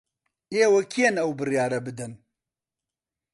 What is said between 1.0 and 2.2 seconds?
ئەو بڕیارە بدەن؟